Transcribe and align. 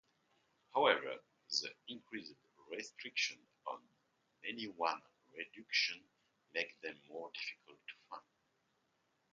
However, 0.73 1.19
the 1.51 1.69
increased 1.87 2.33
restrictions 2.71 3.45
on 3.67 3.77
many-one 4.43 4.99
reductions 5.37 6.07
make 6.55 6.81
them 6.81 6.99
more 7.07 7.29
difficult 7.31 7.77
to 7.87 7.93
find. 8.09 8.23